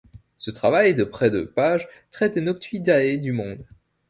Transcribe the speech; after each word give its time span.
Ce 0.37 0.49
travail 0.49 0.95
de 0.95 1.03
près 1.03 1.29
de 1.29 1.43
pages 1.43 1.87
traite 2.09 2.33
des 2.33 2.41
Noctuidae 2.41 3.17
du 3.17 3.33
monde. 3.33 3.63